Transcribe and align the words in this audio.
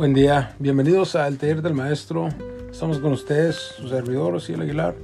Buen 0.00 0.14
día, 0.14 0.56
bienvenidos 0.58 1.14
al 1.14 1.36
taller 1.36 1.60
del 1.60 1.74
maestro. 1.74 2.30
Estamos 2.72 3.00
con 3.00 3.12
ustedes, 3.12 3.56
su 3.56 3.86
servidor 3.86 4.34
Osiel 4.34 4.62
Aguilar, 4.62 4.94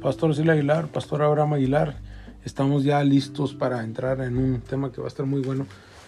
Pastor 0.00 0.30
Osiel 0.30 0.48
Aguilar, 0.48 0.86
Pastor 0.86 1.20
Abraham 1.20 1.52
Aguilar. 1.52 1.96
Estamos 2.42 2.82
ya 2.82 3.04
listos 3.04 3.52
para 3.52 3.84
entrar 3.84 4.22
en 4.22 4.38
un 4.38 4.62
tema 4.62 4.90
que 4.90 5.02
va 5.02 5.08
a 5.08 5.10
estar 5.10 5.26
muy 5.26 5.42
bueno. 5.42 5.66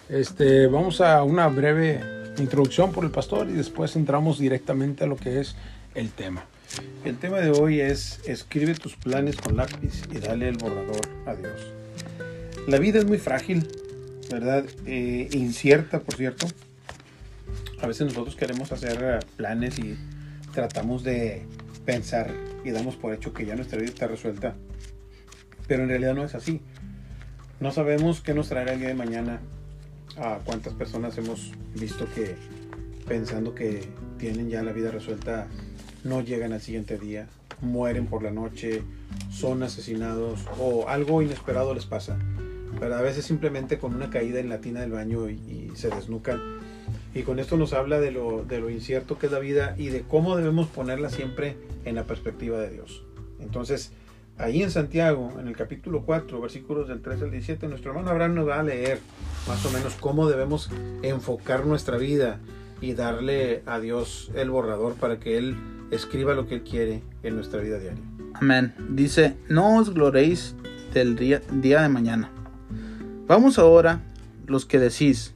Este, 0.09 0.65
vamos 0.65 0.99
a 0.99 1.21
una 1.21 1.47
breve 1.47 2.01
introducción 2.39 2.91
por 2.91 3.05
el 3.05 3.11
pastor 3.11 3.47
y 3.51 3.53
después 3.53 3.95
entramos 3.95 4.39
directamente 4.39 5.03
a 5.03 5.07
lo 5.07 5.15
que 5.15 5.41
es 5.41 5.55
el 5.93 6.09
tema. 6.09 6.43
El 7.05 7.19
tema 7.19 7.37
de 7.37 7.51
hoy 7.51 7.81
es 7.81 8.19
escribe 8.25 8.73
tus 8.73 8.95
planes 8.95 9.37
con 9.37 9.57
lápiz 9.57 10.01
y 10.11 10.17
dale 10.17 10.49
el 10.49 10.57
borrador 10.57 11.07
a 11.27 11.35
Dios. 11.35 11.71
La 12.67 12.79
vida 12.79 12.97
es 12.97 13.05
muy 13.05 13.19
frágil, 13.19 13.67
¿verdad? 14.31 14.65
Eh, 14.87 15.29
incierta, 15.33 15.99
por 15.99 16.15
cierto. 16.15 16.47
A 17.81 17.87
veces 17.87 18.07
nosotros 18.07 18.35
queremos 18.35 18.71
hacer 18.71 18.99
eh, 19.01 19.19
planes 19.37 19.79
y 19.79 19.97
tratamos 20.53 21.03
de 21.03 21.45
pensar 21.85 22.31
y 22.63 22.71
damos 22.71 22.95
por 22.95 23.13
hecho 23.13 23.33
que 23.33 23.45
ya 23.45 23.55
nuestra 23.55 23.79
vida 23.79 23.89
está 23.89 24.07
resuelta. 24.07 24.55
Pero 25.67 25.83
en 25.83 25.89
realidad 25.89 26.13
no 26.13 26.23
es 26.23 26.35
así. 26.35 26.61
No 27.59 27.71
sabemos 27.71 28.21
qué 28.21 28.33
nos 28.33 28.49
traerá 28.49 28.73
el 28.73 28.79
día 28.79 28.89
de 28.89 28.95
mañana. 28.95 29.39
A 30.17 30.39
cuántas 30.43 30.73
personas 30.73 31.17
hemos 31.17 31.53
visto 31.75 32.05
que 32.13 32.35
pensando 33.07 33.55
que 33.55 33.87
tienen 34.17 34.49
ya 34.49 34.61
la 34.61 34.73
vida 34.73 34.91
resuelta 34.91 35.47
no 36.03 36.21
llegan 36.21 36.51
al 36.51 36.61
siguiente 36.61 36.97
día, 36.97 37.27
mueren 37.61 38.07
por 38.07 38.23
la 38.23 38.31
noche, 38.31 38.83
son 39.31 39.63
asesinados 39.63 40.45
o 40.57 40.89
algo 40.89 41.21
inesperado 41.21 41.73
les 41.73 41.85
pasa. 41.85 42.17
Pero 42.79 42.95
a 42.95 43.01
veces 43.01 43.25
simplemente 43.25 43.77
con 43.77 43.95
una 43.95 44.09
caída 44.09 44.39
en 44.39 44.49
la 44.49 44.59
tina 44.59 44.81
del 44.81 44.91
baño 44.91 45.29
y, 45.29 45.35
y 45.35 45.71
se 45.75 45.89
desnucan. 45.89 46.39
Y 47.13 47.23
con 47.23 47.39
esto 47.39 47.57
nos 47.57 47.73
habla 47.73 47.99
de 47.99 48.11
lo, 48.11 48.43
de 48.43 48.59
lo 48.59 48.69
incierto 48.69 49.17
que 49.17 49.25
es 49.25 49.31
la 49.31 49.39
vida 49.39 49.75
y 49.77 49.87
de 49.87 50.01
cómo 50.01 50.35
debemos 50.35 50.67
ponerla 50.67 51.09
siempre 51.09 51.57
en 51.85 51.95
la 51.95 52.03
perspectiva 52.03 52.59
de 52.59 52.69
Dios. 52.69 53.03
Entonces, 53.39 53.91
ahí 54.37 54.63
en 54.63 54.71
Santiago, 54.71 55.33
en 55.39 55.47
el 55.47 55.55
capítulo 55.55 56.03
4, 56.05 56.39
versículos 56.39 56.87
del 56.87 57.01
3 57.01 57.23
al 57.23 57.31
17, 57.31 57.67
nuestro 57.67 57.91
hermano 57.91 58.11
Abraham 58.11 58.35
nos 58.35 58.47
va 58.47 58.59
a 58.59 58.63
leer 58.63 58.99
más 59.47 59.65
o 59.65 59.71
menos 59.71 59.95
cómo 59.95 60.27
debemos 60.27 60.69
enfocar 61.01 61.65
nuestra 61.65 61.97
vida 61.97 62.39
y 62.81 62.93
darle 62.93 63.63
a 63.65 63.79
Dios 63.79 64.31
el 64.35 64.49
borrador 64.49 64.95
para 64.95 65.19
que 65.19 65.37
Él 65.37 65.57
escriba 65.91 66.33
lo 66.33 66.47
que 66.47 66.55
Él 66.55 66.63
quiere 66.63 67.01
en 67.23 67.35
nuestra 67.35 67.61
vida 67.61 67.79
diaria. 67.79 68.03
Amén. 68.35 68.73
Dice, 68.89 69.35
no 69.49 69.77
os 69.77 69.93
gloréis 69.93 70.55
del 70.93 71.15
día, 71.15 71.41
día 71.51 71.81
de 71.81 71.89
mañana. 71.89 72.31
Vamos 73.27 73.59
ahora, 73.59 74.01
los 74.47 74.65
que 74.65 74.79
decís, 74.79 75.35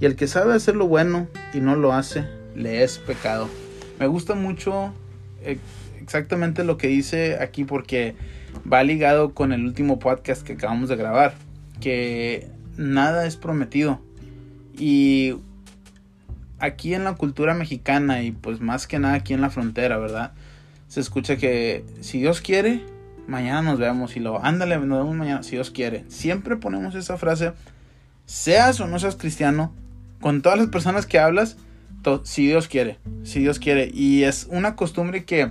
y 0.00 0.06
el 0.06 0.16
que 0.16 0.26
sabe 0.26 0.54
hacer 0.54 0.76
lo 0.76 0.86
bueno 0.86 1.28
y 1.54 1.60
no 1.60 1.76
lo 1.76 1.92
hace, 1.92 2.26
le 2.54 2.82
es 2.82 2.98
pecado. 2.98 3.48
Me 3.98 4.06
gusta 4.06 4.34
mucho 4.34 4.92
eh, 5.42 5.58
exactamente 6.00 6.64
lo 6.64 6.76
que 6.76 6.88
dice 6.88 7.38
aquí 7.40 7.64
porque 7.64 8.14
va 8.70 8.82
ligado 8.82 9.34
con 9.34 9.52
el 9.52 9.64
último 9.64 9.98
podcast 9.98 10.42
que 10.42 10.54
acabamos 10.54 10.88
de 10.88 10.96
grabar, 10.96 11.34
que 11.80 12.48
nada 12.76 13.26
es 13.26 13.36
prometido. 13.36 14.00
Y 14.78 15.36
aquí 16.58 16.94
en 16.94 17.04
la 17.04 17.14
cultura 17.14 17.54
mexicana 17.54 18.22
y 18.22 18.32
pues 18.32 18.60
más 18.60 18.86
que 18.86 18.98
nada 18.98 19.14
aquí 19.14 19.34
en 19.34 19.40
la 19.40 19.50
frontera, 19.50 19.98
¿verdad? 19.98 20.32
Se 20.88 21.00
escucha 21.00 21.36
que 21.36 21.84
si 22.00 22.20
Dios 22.20 22.40
quiere, 22.40 22.84
mañana 23.26 23.62
nos 23.62 23.78
vemos 23.78 24.16
y 24.16 24.20
lo 24.20 24.44
ándale, 24.44 24.78
nos 24.78 24.98
vemos 24.98 25.16
mañana, 25.16 25.42
si 25.42 25.52
Dios 25.52 25.70
quiere. 25.70 26.04
Siempre 26.08 26.56
ponemos 26.56 26.94
esa 26.94 27.16
frase, 27.16 27.52
seas 28.24 28.80
o 28.80 28.86
no 28.86 28.98
seas 28.98 29.16
cristiano, 29.16 29.72
con 30.20 30.42
todas 30.42 30.58
las 30.58 30.68
personas 30.68 31.06
que 31.06 31.18
hablas, 31.18 31.56
si 32.22 32.46
Dios 32.46 32.68
quiere, 32.68 32.98
si 33.24 33.40
Dios 33.40 33.58
quiere. 33.58 33.90
Y 33.92 34.22
es 34.24 34.46
una 34.50 34.76
costumbre 34.76 35.24
que 35.24 35.50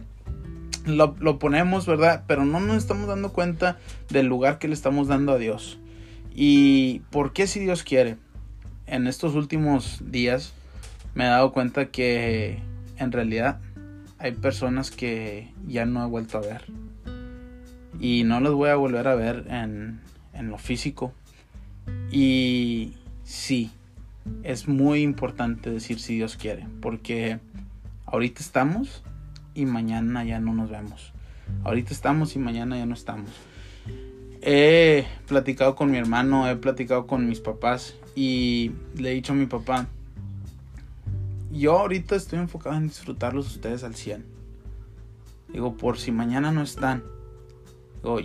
lo, 0.85 1.39
ponemos, 1.39 1.85
¿verdad? 1.85 2.23
Pero 2.27 2.45
no 2.45 2.59
nos 2.59 2.77
estamos 2.77 3.07
dando 3.07 3.33
cuenta 3.33 3.77
del 4.09 4.27
lugar 4.27 4.57
que 4.57 4.67
le 4.67 4.73
estamos 4.73 5.07
dando 5.07 5.33
a 5.33 5.37
Dios. 5.37 5.79
¿Y 6.33 7.01
por 7.11 7.33
qué 7.33 7.47
si 7.47 7.59
Dios 7.59 7.83
quiere? 7.83 8.17
En 8.87 9.07
estos 9.07 9.35
últimos 9.35 9.99
días 10.11 10.53
me 11.13 11.25
he 11.25 11.27
dado 11.27 11.51
cuenta 11.51 11.87
que 11.87 12.59
en 12.97 13.11
realidad 13.11 13.59
hay 14.17 14.31
personas 14.31 14.91
que 14.91 15.51
ya 15.67 15.85
no 15.85 16.03
he 16.05 16.07
vuelto 16.07 16.37
a 16.37 16.41
ver. 16.41 16.65
Y 17.99 18.23
no 18.23 18.39
las 18.39 18.53
voy 18.53 18.69
a 18.69 18.75
volver 18.75 19.07
a 19.07 19.15
ver 19.15 19.45
en, 19.49 20.01
en 20.33 20.49
lo 20.49 20.57
físico. 20.57 21.13
Y 22.11 22.93
sí, 23.23 23.71
es 24.43 24.67
muy 24.67 25.01
importante 25.01 25.69
decir 25.69 25.99
si 25.99 26.15
Dios 26.15 26.37
quiere. 26.37 26.67
Porque 26.81 27.39
ahorita 28.05 28.41
estamos 28.41 29.03
y 29.53 29.65
mañana 29.65 30.23
ya 30.23 30.39
no 30.39 30.53
nos 30.53 30.69
vemos. 30.69 31.13
Ahorita 31.63 31.93
estamos 31.93 32.35
y 32.35 32.39
mañana 32.39 32.77
ya 32.77 32.85
no 32.85 32.93
estamos. 32.93 33.29
He 34.41 35.05
platicado 35.27 35.75
con 35.75 35.89
mi 35.89 35.97
hermano, 35.97 36.47
he 36.49 36.55
platicado 36.55 37.07
con 37.07 37.27
mis 37.27 37.39
papás 37.39 37.95
y 38.15 38.71
le 38.95 39.11
he 39.11 39.15
dicho 39.15 39.33
a 39.33 39.35
mi 39.35 39.47
papá, 39.47 39.87
yo 41.51 41.79
ahorita 41.79 42.15
estoy 42.15 42.39
enfocado 42.39 42.75
en 42.75 42.87
disfrutarlos 42.87 43.47
ustedes 43.47 43.83
al 43.83 43.95
100. 43.95 44.25
Digo, 45.51 45.77
por 45.77 45.97
si 45.97 46.11
mañana 46.11 46.51
no 46.51 46.61
están. 46.61 47.03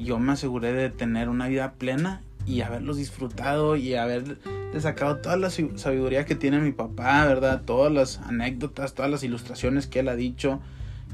Yo 0.03 0.19
me 0.19 0.33
aseguré 0.33 0.73
de 0.73 0.91
tener 0.91 1.29
una 1.29 1.49
vida 1.49 1.73
plena 1.73 2.23
y 2.45 2.61
haberlos 2.61 2.99
disfrutado 2.99 3.77
y 3.77 3.95
haber 3.95 4.39
sacado 4.79 5.17
toda 5.17 5.37
la 5.37 5.51
sabiduría 5.51 6.25
que 6.25 6.37
tiene 6.37 6.61
mi 6.61 6.71
papá, 6.71 7.27
¿verdad? 7.27 7.63
Todas 7.65 7.93
las 7.93 8.19
anécdotas, 8.19 8.95
todas 8.95 9.11
las 9.11 9.25
ilustraciones 9.25 9.89
que 9.89 10.01
él 10.01 10.09
ha 10.09 10.17
dicho. 10.17 10.61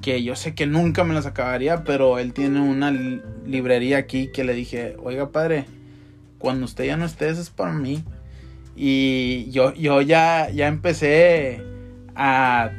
Que 0.03 0.23
yo 0.23 0.37
sé 0.37 0.55
que 0.55 0.67
nunca 0.67 1.05
me 1.05 1.15
las 1.15 1.25
acabaría, 1.25 1.83
pero 1.85 2.19
él 2.19 2.35
tiene 2.35 2.61
una 2.61 2.91
librería 2.91 3.97
aquí 3.97 4.31
que 4.31 4.45
le 4.45 4.53
dije, 4.53 4.97
oiga 5.03 5.31
padre, 5.31 5.65
cuando 6.39 6.67
usted 6.67 6.85
ya 6.85 6.99
no 6.99 7.07
esté, 7.07 7.31
eso 7.31 7.41
es 7.41 7.49
para 7.49 7.73
mí. 7.73 8.05
Y 8.77 9.51
yo, 9.51 9.73
yo 9.73 10.03
ya, 10.03 10.51
ya 10.51 10.69
empecé 10.69 11.63
a, 12.15 12.71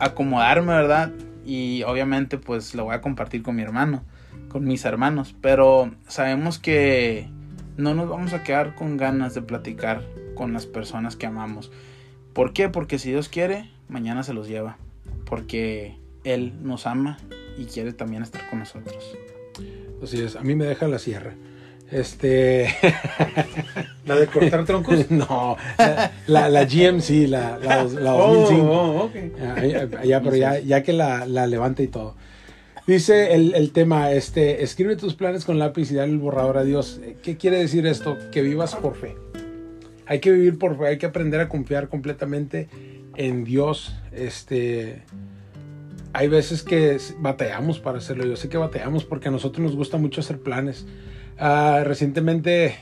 acomodarme, 0.00 0.72
¿verdad? 0.72 1.12
Y 1.46 1.84
obviamente 1.84 2.38
pues 2.38 2.74
lo 2.74 2.84
voy 2.84 2.94
a 2.94 3.00
compartir 3.00 3.42
con 3.42 3.54
mi 3.54 3.62
hermano, 3.62 4.02
con 4.48 4.64
mis 4.64 4.84
hermanos. 4.84 5.36
Pero 5.40 5.92
sabemos 6.08 6.58
que 6.58 7.28
no 7.78 7.94
nos 7.94 8.08
vamos 8.08 8.34
a 8.34 8.42
quedar 8.42 8.74
con 8.74 8.96
ganas 8.96 9.34
de 9.34 9.40
platicar 9.40 10.02
con 10.34 10.52
las 10.52 10.66
personas 10.66 11.16
que 11.16 11.26
amamos. 11.26 11.70
¿Por 12.34 12.52
qué? 12.52 12.68
Porque 12.68 12.98
si 12.98 13.10
Dios 13.10 13.28
quiere, 13.28 13.70
mañana 13.88 14.24
se 14.24 14.34
los 14.34 14.48
lleva. 14.48 14.76
Porque 15.24 15.96
Él 16.24 16.52
nos 16.62 16.86
ama 16.86 17.18
y 17.56 17.66
quiere 17.66 17.92
también 17.92 18.22
estar 18.22 18.50
con 18.50 18.58
nosotros. 18.58 19.16
Así 20.02 20.20
es, 20.20 20.36
a 20.36 20.42
mí 20.42 20.54
me 20.56 20.66
deja 20.66 20.88
la 20.88 20.98
sierra. 20.98 21.34
Este. 21.90 22.68
¿La 24.06 24.16
de 24.16 24.26
cortar 24.26 24.64
troncos? 24.64 25.10
no, 25.10 25.56
la, 26.26 26.48
la 26.48 26.64
GMC, 26.64 27.28
la, 27.28 27.58
la, 27.58 27.84
la 27.84 28.10
2005. 28.10 28.62
Oh, 28.70 29.04
okay. 29.04 29.32
ya, 30.04 30.20
pero 30.20 30.36
ya, 30.36 30.58
ya 30.58 30.82
que 30.82 30.92
la, 30.92 31.26
la 31.26 31.46
levanta 31.46 31.82
y 31.82 31.88
todo. 31.88 32.16
Dice 32.88 33.34
el, 33.34 33.54
el, 33.54 33.72
tema, 33.72 34.12
este, 34.12 34.62
escribe 34.62 34.96
tus 34.96 35.12
planes 35.12 35.44
con 35.44 35.58
lápiz 35.58 35.90
y 35.90 35.96
dale 35.96 36.12
el 36.12 36.18
borrador 36.18 36.56
a 36.56 36.64
Dios. 36.64 37.02
¿Qué 37.22 37.36
quiere 37.36 37.58
decir 37.58 37.86
esto? 37.86 38.16
Que 38.32 38.40
vivas 38.40 38.74
por 38.76 38.94
fe. 38.94 39.14
Hay 40.06 40.20
que 40.20 40.32
vivir 40.32 40.58
por 40.58 40.78
fe, 40.78 40.86
hay 40.86 40.96
que 40.96 41.04
aprender 41.04 41.38
a 41.42 41.50
confiar 41.50 41.90
completamente 41.90 42.70
en 43.14 43.44
Dios. 43.44 43.94
Este, 44.10 45.02
hay 46.14 46.28
veces 46.28 46.62
que 46.62 46.96
batallamos 47.18 47.78
para 47.78 47.98
hacerlo. 47.98 48.24
Yo 48.24 48.36
sé 48.36 48.48
que 48.48 48.56
batallamos 48.56 49.04
porque 49.04 49.28
a 49.28 49.32
nosotros 49.32 49.62
nos 49.62 49.76
gusta 49.76 49.98
mucho 49.98 50.22
hacer 50.22 50.38
planes. 50.38 50.86
Uh, 51.38 51.84
recientemente 51.84 52.74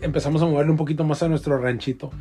empezamos 0.00 0.40
a 0.42 0.46
moverle 0.46 0.70
un 0.70 0.78
poquito 0.78 1.02
más 1.02 1.24
a 1.24 1.28
nuestro 1.28 1.58
ranchito. 1.58 2.12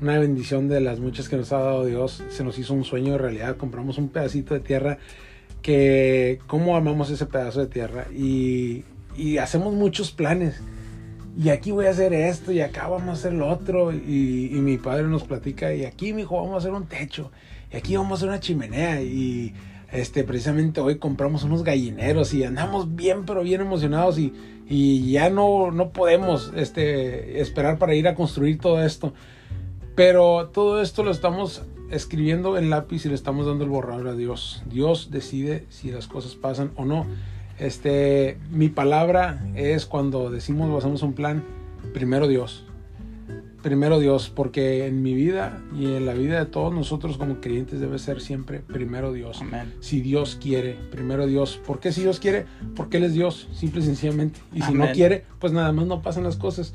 Una 0.00 0.18
bendición 0.18 0.66
de 0.66 0.80
las 0.80 0.98
muchas 0.98 1.28
que 1.28 1.36
nos 1.36 1.52
ha 1.52 1.58
dado 1.58 1.84
Dios. 1.84 2.24
Se 2.30 2.42
nos 2.42 2.58
hizo 2.58 2.72
un 2.72 2.84
sueño 2.84 3.12
de 3.12 3.18
realidad. 3.18 3.58
Compramos 3.58 3.98
un 3.98 4.08
pedacito 4.08 4.54
de 4.54 4.60
tierra 4.60 4.96
que, 5.62 6.40
¿cómo 6.46 6.76
amamos 6.76 7.10
ese 7.10 7.26
pedazo 7.26 7.60
de 7.60 7.66
tierra? 7.66 8.06
Y, 8.12 8.84
y 9.16 9.38
hacemos 9.38 9.74
muchos 9.74 10.10
planes. 10.10 10.60
y 11.38 11.48
aquí 11.50 11.70
voy 11.70 11.86
a 11.86 11.90
hacer 11.90 12.12
esto 12.12 12.52
y 12.52 12.60
acá 12.60 12.88
vamos 12.88 13.08
a 13.08 13.12
hacer 13.12 13.32
lo 13.32 13.48
otro. 13.48 13.92
Y, 13.92 14.50
y 14.52 14.60
mi 14.60 14.78
padre 14.78 15.04
nos 15.04 15.24
platica, 15.24 15.72
y 15.72 15.84
aquí, 15.84 16.12
mi 16.12 16.22
hijo, 16.22 16.36
vamos 16.36 16.54
a 16.54 16.58
hacer 16.58 16.72
un 16.72 16.86
techo, 16.86 17.30
y 17.72 17.76
aquí 17.76 17.96
vamos 17.96 18.12
a 18.12 18.14
hacer 18.16 18.28
una 18.28 18.40
chimenea. 18.40 19.00
Y 19.02 19.54
este, 19.92 20.24
precisamente 20.24 20.80
hoy 20.80 20.98
compramos 20.98 21.42
unos 21.44 21.64
gallineros 21.64 22.32
y 22.34 22.44
andamos 22.44 22.94
bien, 22.94 23.24
pero 23.26 23.42
bien 23.42 23.60
emocionados 23.60 24.18
y, 24.18 24.32
y 24.68 25.10
ya 25.10 25.30
no, 25.30 25.70
no 25.70 25.90
podemos 25.90 26.52
este, 26.56 27.40
esperar 27.40 27.78
para 27.78 27.94
ir 27.94 28.06
a 28.06 28.14
construir 28.14 28.58
todo 28.58 28.82
esto. 28.82 29.12
Pero 29.96 30.48
todo 30.52 30.80
esto 30.80 31.02
lo 31.02 31.10
estamos 31.10 31.62
escribiendo 31.90 32.56
en 32.56 32.70
lápiz 32.70 33.04
y 33.04 33.08
le 33.08 33.14
estamos 33.14 33.46
dando 33.46 33.64
el 33.64 33.70
borrador 33.70 34.08
a 34.08 34.14
Dios. 34.14 34.62
Dios 34.66 35.10
decide 35.10 35.66
si 35.68 35.90
las 35.90 36.06
cosas 36.06 36.34
pasan 36.34 36.70
o 36.76 36.84
no. 36.84 37.06
Este, 37.58 38.38
mi 38.50 38.68
palabra 38.68 39.44
es 39.54 39.86
cuando 39.86 40.30
decimos 40.30 40.72
basamos 40.72 41.02
un 41.02 41.12
plan, 41.12 41.44
primero 41.92 42.26
Dios. 42.26 42.64
Primero 43.62 44.00
Dios, 44.00 44.32
porque 44.34 44.86
en 44.86 45.02
mi 45.02 45.12
vida 45.12 45.62
y 45.78 45.84
en 45.84 46.06
la 46.06 46.14
vida 46.14 46.38
de 46.38 46.46
todos 46.46 46.72
nosotros 46.72 47.18
como 47.18 47.42
creyentes 47.42 47.78
debe 47.78 47.98
ser 47.98 48.22
siempre 48.22 48.60
primero 48.60 49.12
Dios. 49.12 49.42
Amén. 49.42 49.74
Si 49.80 50.00
Dios 50.00 50.38
quiere, 50.40 50.78
primero 50.90 51.26
Dios. 51.26 51.60
¿Por 51.66 51.78
qué 51.78 51.92
si 51.92 52.00
Dios 52.00 52.20
quiere? 52.20 52.46
Porque 52.74 52.96
Él 52.96 53.04
es 53.04 53.12
Dios, 53.12 53.48
simple 53.52 53.82
y 53.82 53.84
sencillamente. 53.84 54.40
Y 54.54 54.62
si 54.62 54.72
no 54.72 54.90
quiere, 54.92 55.26
pues 55.38 55.52
nada 55.52 55.72
más 55.72 55.86
no 55.86 56.00
pasan 56.00 56.24
las 56.24 56.36
cosas. 56.36 56.72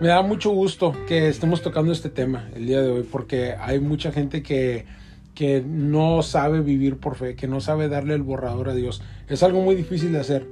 Me 0.00 0.08
da 0.08 0.22
mucho 0.22 0.50
gusto 0.50 0.94
que 1.08 1.28
estemos 1.28 1.60
tocando 1.60 1.90
este 1.92 2.08
tema 2.08 2.48
el 2.54 2.66
día 2.66 2.80
de 2.80 2.88
hoy, 2.88 3.02
porque 3.02 3.54
hay 3.58 3.80
mucha 3.80 4.12
gente 4.12 4.44
que, 4.44 4.86
que 5.34 5.60
no 5.66 6.22
sabe 6.22 6.60
vivir 6.60 6.98
por 6.98 7.16
fe, 7.16 7.34
que 7.34 7.48
no 7.48 7.60
sabe 7.60 7.88
darle 7.88 8.14
el 8.14 8.22
borrador 8.22 8.68
a 8.68 8.74
Dios. 8.74 9.02
Es 9.28 9.42
algo 9.42 9.60
muy 9.60 9.74
difícil 9.74 10.12
de 10.12 10.20
hacer, 10.20 10.46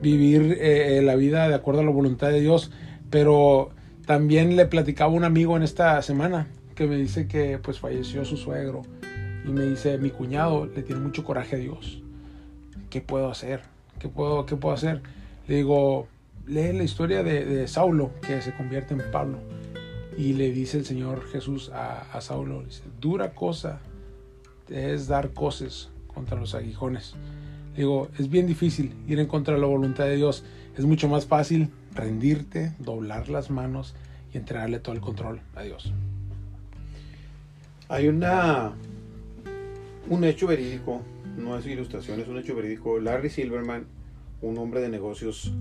vivir 0.00 0.58
eh, 0.60 1.02
la 1.02 1.16
vida 1.16 1.48
de 1.48 1.54
acuerdo 1.54 1.80
a 1.80 1.84
la 1.84 1.90
voluntad 1.90 2.28
de 2.28 2.40
Dios, 2.40 2.70
pero 3.10 3.70
también 4.06 4.54
le 4.54 4.66
platicaba 4.66 5.12
un 5.12 5.24
amigo 5.24 5.56
en 5.56 5.64
esta 5.64 6.00
semana 6.02 6.46
que 6.76 6.86
me 6.86 6.96
dice 6.96 7.26
que 7.26 7.58
pues 7.58 7.80
falleció 7.80 8.24
su 8.24 8.36
suegro 8.36 8.82
y 9.46 9.50
me 9.50 9.62
dice 9.62 9.98
mi 9.98 10.10
cuñado 10.10 10.66
le 10.66 10.82
tiene 10.82 11.00
mucho 11.00 11.24
coraje 11.24 11.56
a 11.56 11.58
Dios. 11.58 12.02
¿Qué 12.90 13.00
puedo 13.00 13.30
hacer? 13.30 13.62
¿Qué 13.98 14.08
puedo, 14.08 14.46
qué 14.46 14.56
puedo 14.56 14.74
hacer? 14.74 15.02
Le 15.48 15.56
digo, 15.56 16.06
lee 16.46 16.72
la 16.72 16.84
historia 16.84 17.22
de, 17.22 17.44
de 17.44 17.68
Saulo 17.68 18.12
que 18.26 18.40
se 18.42 18.54
convierte 18.54 18.94
en 18.94 19.02
Pablo 19.10 19.38
y 20.16 20.34
le 20.34 20.50
dice 20.50 20.78
el 20.78 20.84
Señor 20.84 21.26
Jesús 21.28 21.70
a, 21.70 22.02
a 22.12 22.20
Saulo, 22.20 22.62
dice, 22.62 22.82
dura 23.00 23.34
cosa 23.34 23.80
es 24.68 25.08
dar 25.08 25.30
cosas 25.32 25.90
contra 26.06 26.38
los 26.38 26.54
aguijones. 26.54 27.14
Le 27.72 27.78
digo, 27.80 28.08
es 28.18 28.30
bien 28.30 28.46
difícil 28.46 28.94
ir 29.08 29.18
en 29.18 29.26
contra 29.26 29.54
de 29.54 29.60
la 29.60 29.66
voluntad 29.66 30.04
de 30.04 30.16
Dios. 30.16 30.44
Es 30.76 30.84
mucho 30.84 31.08
más 31.08 31.26
fácil 31.26 31.70
rendirte, 31.94 32.72
doblar 32.78 33.28
las 33.28 33.50
manos 33.50 33.94
y 34.32 34.38
entregarle 34.38 34.78
todo 34.78 34.94
el 34.94 35.00
control 35.00 35.40
a 35.54 35.62
Dios. 35.62 35.92
Hay 37.88 38.08
una 38.08 38.72
un 40.08 40.24
hecho 40.24 40.46
verídico, 40.46 41.02
no 41.36 41.58
es 41.58 41.66
ilustración, 41.66 42.20
es 42.20 42.28
un 42.28 42.38
hecho 42.38 42.54
verídico. 42.54 43.00
Larry 43.00 43.30
Silverman, 43.30 43.86
un 44.42 44.58
hombre 44.58 44.80
de 44.80 44.88
negocios 44.88 45.52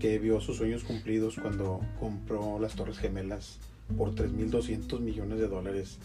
que 0.00 0.18
vio 0.18 0.40
sus 0.40 0.56
sueños 0.56 0.82
cumplidos 0.82 1.36
cuando 1.40 1.80
compró 2.00 2.58
las 2.58 2.74
Torres 2.74 2.98
Gemelas 2.98 3.58
por 3.96 4.14
3.200 4.14 4.98
millones 4.98 5.38
de 5.38 5.46
dólares. 5.46 5.98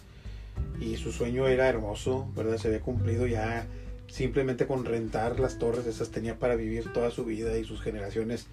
Y 0.80 0.98
su 0.98 1.12
sueño 1.12 1.48
era 1.48 1.68
hermoso, 1.68 2.32
¿verdad? 2.36 2.58
Se 2.58 2.68
había 2.68 2.82
cumplido 2.82 3.26
ya 3.26 3.68
simplemente 4.08 4.68
con 4.68 4.86
rentar 4.86 5.40
las 5.40 5.58
torres, 5.58 5.88
esas 5.88 6.12
tenía 6.12 6.38
para 6.38 6.56
vivir 6.56 6.94
toda 6.94 7.10
su 7.12 7.26
vida 7.26 7.58
y 7.58 7.64
sus 7.64 7.82
generaciones. 7.82 8.48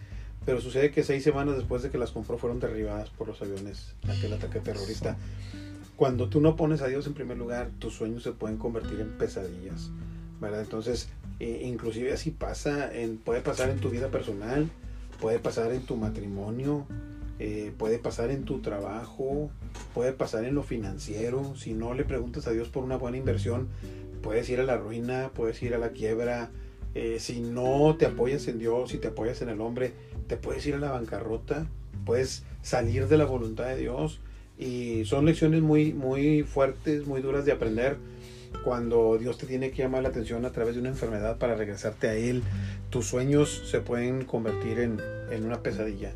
Pero 0.45 0.61
sucede 0.61 0.91
que 0.91 1.05
seis 1.05 1.23
semanas 1.23 1.57
después 1.57 1.83
de 1.83 1.91
que 1.91 1.99
las 1.99 2.11
compró 2.11 2.39
fueron 2.39 2.59
derribadas 2.59 3.11
por 3.11 3.29
los 3.29 3.41
aviones, 3.43 3.95
aquel 4.09 4.33
ataque 4.33 4.61
terrorista. 4.61 5.17
Cuando 5.97 6.29
tú 6.29 6.41
no 6.41 6.57
pones 6.57 6.83
a 6.83 6.89
Dios 6.89 7.07
en 7.07 7.15
primer 7.15 7.37
lugar, 7.37 7.71
tus 7.79 7.95
sueños 7.95 8.25
se 8.25 8.33
pueden 8.33 8.57
convertir 8.57 8.99
en 9.01 9.11
pesadillas, 9.19 9.91
¿verdad? 10.41 10.63
Entonces, 10.63 11.09
eh, 11.39 11.63
inclusive 11.65 12.13
así 12.13 12.33
pasa, 12.33 12.93
en, 12.93 13.19
puede 13.19 13.41
pasar 13.41 13.69
en 13.69 13.79
tu 13.79 13.91
vida 13.91 14.09
personal, 14.09 14.69
puede 15.23 15.39
pasar 15.39 15.71
en 15.71 15.83
tu 15.83 15.95
matrimonio, 15.95 16.85
eh, 17.39 17.73
puede 17.79 18.01
pasar 18.01 18.33
en 18.33 18.43
tu 18.45 18.61
trabajo, 18.61 19.51
puede 19.95 20.13
pasar 20.13 20.43
en 20.43 20.57
lo 20.57 20.65
financiero. 20.65 21.55
Si 21.55 21.75
no 21.75 21.95
le 21.95 22.05
preguntas 22.05 22.49
a 22.49 22.51
Dios 22.51 22.69
por 22.69 22.83
una 22.83 22.97
buena 22.97 23.19
inversión, 23.19 23.69
puedes 24.21 24.51
ir 24.51 24.59
a 24.59 24.65
la 24.65 24.77
ruina, 24.77 25.31
puedes 25.33 25.63
ir 25.63 25.75
a 25.75 25.79
la 25.79 25.91
quiebra. 25.91 26.51
Eh, 26.97 27.19
si 27.21 27.41
no 27.41 27.95
te 27.97 28.07
apoyas 28.07 28.49
en 28.49 28.59
Dios, 28.59 28.91
si 28.91 28.99
te 28.99 29.09
apoyas 29.09 29.41
en 29.43 29.49
el 29.49 29.61
hombre, 29.61 29.93
te 30.27 30.37
puedes 30.37 30.67
ir 30.67 30.75
a 30.75 30.79
la 30.79 30.91
bancarrota, 30.91 31.69
puedes 32.05 32.43
salir 32.63 33.07
de 33.07 33.17
la 33.17 33.25
voluntad 33.25 33.69
de 33.69 33.77
Dios. 33.77 34.19
Y 34.59 35.05
son 35.05 35.25
lecciones 35.25 35.63
muy, 35.63 35.93
muy 35.93 36.43
fuertes, 36.43 37.07
muy 37.07 37.23
duras 37.23 37.45
de 37.45 37.53
aprender 37.53 37.97
cuando 38.65 39.19
Dios 39.19 39.39
te 39.39 39.47
tiene 39.47 39.71
que 39.71 39.83
llamar 39.83 40.03
la 40.03 40.11
atención 40.11 40.45
a 40.45 40.53
través 40.53 40.75
de 40.75 40.81
una 40.81 40.91
enfermedad 40.91 41.39
para 41.39 41.55
regresarte 41.55 42.09
a 42.09 42.15
Él. 42.15 42.43
Tus 42.91 43.07
sueños 43.07 43.63
se 43.71 43.81
pueden 43.81 44.25
convertir 44.25 44.79
en, 44.79 45.01
en 45.31 45.45
una 45.45 45.63
pesadilla. 45.63 46.13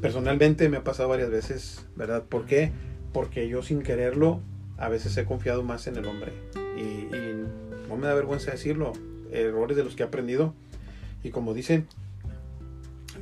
Personalmente 0.00 0.68
me 0.68 0.76
ha 0.76 0.84
pasado 0.84 1.08
varias 1.08 1.30
veces, 1.30 1.86
¿verdad? 1.96 2.24
¿Por 2.24 2.46
qué? 2.46 2.72
Porque 3.12 3.48
yo 3.48 3.62
sin 3.62 3.82
quererlo 3.82 4.40
a 4.76 4.88
veces 4.88 5.16
he 5.16 5.24
confiado 5.24 5.62
más 5.62 5.86
en 5.86 5.96
el 5.96 6.06
hombre. 6.06 6.32
Y, 6.76 7.14
y 7.14 7.44
no 7.88 7.96
me 7.96 8.06
da 8.06 8.14
vergüenza 8.14 8.50
decirlo. 8.50 8.92
Errores 9.32 9.76
de 9.76 9.84
los 9.84 9.94
que 9.94 10.02
he 10.02 10.06
aprendido. 10.06 10.54
Y 11.22 11.30
como 11.30 11.54
dicen, 11.54 11.86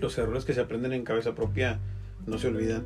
los 0.00 0.19
errores 0.19 0.44
que 0.44 0.55
se 0.55 0.61
aprenden 0.61 0.93
en 0.93 1.05
cabeza 1.05 1.34
propia 1.34 1.79
no 2.26 2.38
se 2.38 2.49
olvidan. 2.49 2.84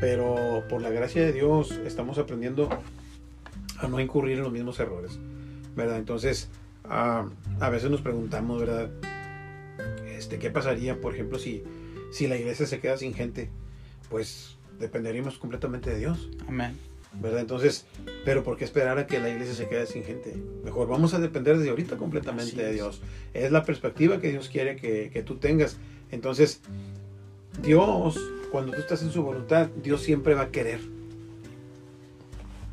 Pero 0.00 0.64
por 0.68 0.82
la 0.82 0.90
gracia 0.90 1.22
de 1.22 1.32
Dios 1.32 1.70
estamos 1.86 2.18
aprendiendo 2.18 2.68
a 3.84 3.88
no 3.88 4.00
incurrir 4.00 4.38
en 4.38 4.44
los 4.44 4.52
mismos 4.52 4.78
errores, 4.80 5.18
¿verdad? 5.76 5.98
Entonces, 5.98 6.48
a, 6.84 7.28
a 7.60 7.68
veces 7.70 7.90
nos 7.90 8.00
preguntamos, 8.00 8.60
¿verdad? 8.60 8.90
Este, 10.06 10.38
¿Qué 10.38 10.50
pasaría, 10.50 11.00
por 11.00 11.14
ejemplo, 11.14 11.38
si, 11.38 11.62
si 12.12 12.26
la 12.26 12.36
iglesia 12.36 12.66
se 12.66 12.80
queda 12.80 12.96
sin 12.96 13.14
gente? 13.14 13.50
Pues 14.10 14.56
dependeríamos 14.78 15.38
completamente 15.38 15.90
de 15.90 15.98
Dios, 15.98 16.28
Amén. 16.48 16.76
¿verdad? 17.20 17.40
Entonces, 17.40 17.86
pero 18.24 18.42
¿por 18.42 18.56
qué 18.56 18.64
esperar 18.64 18.98
a 18.98 19.06
que 19.06 19.18
la 19.20 19.28
iglesia 19.28 19.54
se 19.54 19.68
quede 19.68 19.86
sin 19.86 20.04
gente? 20.04 20.36
Mejor 20.64 20.88
vamos 20.88 21.14
a 21.14 21.18
depender 21.18 21.56
desde 21.56 21.70
ahorita 21.70 21.96
completamente 21.96 22.62
de. 22.62 22.72
Dios. 22.72 23.00
Es 23.32 23.52
la 23.52 23.64
perspectiva 23.64 24.20
que 24.20 24.30
Dios 24.30 24.48
quiere 24.48 24.76
que, 24.76 25.10
que 25.12 25.22
tú 25.22 25.36
tengas. 25.36 25.78
Entonces, 26.10 26.60
Dios, 27.62 28.18
cuando 28.50 28.72
tú 28.72 28.80
estás 28.80 29.02
en 29.02 29.10
su 29.10 29.22
voluntad, 29.22 29.68
Dios 29.82 30.02
siempre 30.02 30.34
va 30.34 30.42
a 30.42 30.50
querer. 30.50 30.80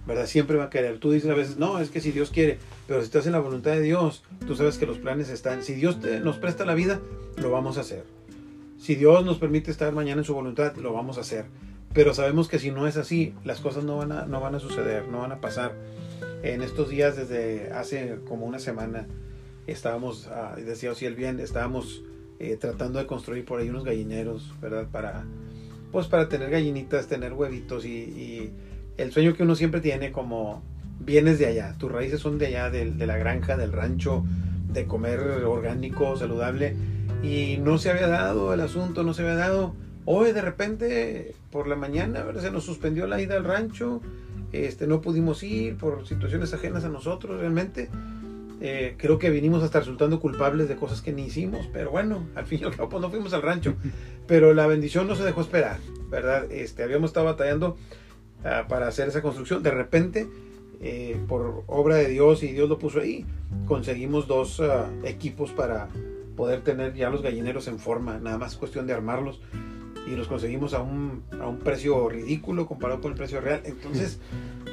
¿Verdad? 0.07 0.25
Siempre 0.25 0.57
va 0.57 0.65
a 0.65 0.69
querer. 0.69 0.97
Tú 0.97 1.11
dices 1.11 1.29
a 1.29 1.35
veces, 1.35 1.57
no, 1.57 1.79
es 1.79 1.89
que 1.89 2.01
si 2.01 2.11
Dios 2.11 2.31
quiere, 2.31 2.57
pero 2.87 3.01
si 3.01 3.05
estás 3.05 3.27
en 3.27 3.33
la 3.33 3.39
voluntad 3.39 3.71
de 3.71 3.81
Dios, 3.81 4.23
tú 4.47 4.55
sabes 4.55 4.77
que 4.77 4.87
los 4.87 4.97
planes 4.97 5.29
están. 5.29 5.63
Si 5.63 5.73
Dios 5.73 5.97
nos 6.23 6.37
presta 6.37 6.65
la 6.65 6.73
vida, 6.73 6.99
lo 7.37 7.51
vamos 7.51 7.77
a 7.77 7.81
hacer. 7.81 8.03
Si 8.79 8.95
Dios 8.95 9.23
nos 9.23 9.37
permite 9.37 9.69
estar 9.69 9.93
mañana 9.93 10.21
en 10.21 10.25
su 10.25 10.33
voluntad, 10.33 10.75
lo 10.77 10.91
vamos 10.91 11.17
a 11.17 11.21
hacer. 11.21 11.45
Pero 11.93 12.13
sabemos 12.13 12.47
que 12.47 12.57
si 12.57 12.71
no 12.71 12.87
es 12.87 12.97
así, 12.97 13.35
las 13.43 13.59
cosas 13.59 13.83
no 13.83 13.97
van 13.97 14.11
a, 14.11 14.25
no 14.25 14.41
van 14.41 14.55
a 14.55 14.59
suceder, 14.59 15.07
no 15.07 15.19
van 15.19 15.33
a 15.33 15.41
pasar. 15.41 15.75
En 16.41 16.63
estos 16.63 16.89
días, 16.89 17.15
desde 17.15 17.71
hace 17.71 18.17
como 18.27 18.47
una 18.47 18.57
semana, 18.57 19.07
estábamos, 19.67 20.27
ah, 20.27 20.55
decía 20.57 20.93
el 21.01 21.15
bien, 21.15 21.39
estábamos 21.39 22.03
eh, 22.39 22.57
tratando 22.59 22.97
de 22.97 23.05
construir 23.05 23.45
por 23.45 23.59
ahí 23.59 23.69
unos 23.69 23.83
gallineros, 23.83 24.51
¿verdad? 24.59 24.87
Para, 24.91 25.25
pues 25.91 26.07
para 26.07 26.27
tener 26.27 26.49
gallinitas, 26.49 27.05
tener 27.07 27.33
huevitos 27.33 27.85
y 27.85 28.51
el 28.97 29.11
sueño 29.11 29.33
que 29.33 29.43
uno 29.43 29.55
siempre 29.55 29.81
tiene 29.81 30.11
como 30.11 30.63
vienes 30.99 31.39
de 31.39 31.47
allá, 31.47 31.75
tus 31.77 31.91
raíces 31.91 32.19
son 32.19 32.37
de 32.37 32.47
allá, 32.47 32.69
de, 32.69 32.85
la 33.05 33.17
granja, 33.17 33.57
del 33.57 33.71
rancho, 33.71 34.23
de 34.71 34.85
comer 34.85 35.19
orgánico, 35.19 36.15
saludable 36.15 36.75
y 37.23 37.57
no 37.57 37.77
se 37.77 37.91
había 37.91 38.07
dado 38.07 38.53
el 38.53 38.61
asunto, 38.61 39.03
no 39.03 39.13
se 39.13 39.23
había 39.23 39.35
dado. 39.35 39.75
Hoy 40.05 40.31
de 40.31 40.41
repente 40.41 41.35
por 41.51 41.67
la 41.67 41.75
mañana 41.75 42.23
¿verdad? 42.23 42.41
se 42.41 42.51
nos 42.51 42.63
suspendió 42.63 43.07
la 43.07 43.21
ida 43.21 43.35
al 43.35 43.43
rancho, 43.43 44.01
este, 44.51 44.87
no 44.87 45.01
pudimos 45.01 45.43
ir 45.43 45.77
por 45.77 46.07
situaciones 46.07 46.53
ajenas 46.53 46.83
a 46.83 46.89
nosotros 46.89 47.39
realmente. 47.39 47.89
Eh, 48.63 48.93
creo 48.97 49.17
que 49.17 49.31
vinimos 49.31 49.63
a 49.63 49.65
estar 49.65 49.81
resultando 49.81 50.19
culpables 50.19 50.69
de 50.69 50.75
cosas 50.75 51.01
que 51.01 51.11
ni 51.11 51.23
hicimos, 51.23 51.67
pero 51.73 51.89
bueno, 51.89 52.27
al 52.35 52.45
fin 52.45 52.59
y 52.61 52.65
al 52.65 52.75
cabo 52.75 52.89
pues, 52.89 53.01
no 53.01 53.09
fuimos 53.09 53.33
al 53.33 53.41
rancho. 53.41 53.73
Pero 54.27 54.53
la 54.53 54.67
bendición 54.67 55.07
no 55.07 55.15
se 55.15 55.23
dejó 55.23 55.41
esperar, 55.41 55.79
¿verdad? 56.09 56.49
Este, 56.51 56.83
habíamos 56.83 57.09
estado 57.09 57.25
batallando 57.25 57.75
ah, 58.45 58.65
para 58.67 58.87
hacer 58.87 59.07
esa 59.07 59.21
construcción. 59.21 59.63
De 59.63 59.71
repente, 59.71 60.27
eh, 60.81 61.19
por 61.27 61.63
obra 61.67 61.95
de 61.95 62.07
Dios 62.07 62.43
y 62.43 62.47
Dios 62.47 62.67
lo 62.69 62.79
puso 62.79 62.99
ahí, 62.99 63.25
conseguimos 63.67 64.27
dos 64.27 64.59
ah, 64.59 64.89
equipos 65.03 65.51
para 65.51 65.89
poder 66.35 66.61
tener 66.61 66.93
ya 66.93 67.09
los 67.09 67.21
gallineros 67.21 67.67
en 67.67 67.79
forma, 67.79 68.17
nada 68.17 68.37
más 68.37 68.55
cuestión 68.55 68.87
de 68.87 68.93
armarlos. 68.93 69.41
Y 70.07 70.15
los 70.15 70.27
conseguimos 70.27 70.73
a 70.73 70.81
un, 70.81 71.23
a 71.39 71.47
un 71.47 71.59
precio 71.59 72.09
ridículo 72.09 72.65
comparado 72.65 73.01
con 73.01 73.11
el 73.11 73.17
precio 73.17 73.39
real. 73.39 73.61
Entonces, 73.65 74.19